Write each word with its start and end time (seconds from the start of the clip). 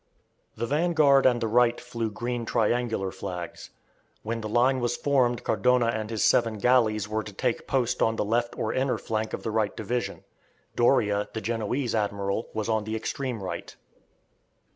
The 0.55 0.65
vanguard 0.65 1.27
and 1.27 1.39
the 1.39 1.47
right 1.47 1.79
flew 1.79 2.09
green 2.09 2.43
triangular 2.43 3.11
flags. 3.11 3.69
When 4.23 4.41
the 4.41 4.49
line 4.49 4.79
was 4.79 4.97
formed 4.97 5.43
Cardona 5.43 5.91
and 5.93 6.09
his 6.09 6.23
seven 6.23 6.57
galleys 6.57 7.07
were 7.07 7.21
to 7.21 7.31
take 7.31 7.67
post 7.67 8.01
on 8.01 8.15
the 8.15 8.25
left 8.25 8.57
or 8.57 8.73
inner 8.73 8.97
flank 8.97 9.31
of 9.31 9.43
the 9.43 9.51
right 9.51 9.77
division. 9.77 10.23
Doria, 10.75 11.29
the 11.35 11.41
Genoese 11.41 11.93
admiral, 11.93 12.49
was 12.51 12.67
on 12.67 12.85
the 12.85 12.95
extreme 12.95 13.43
right. 13.43 13.75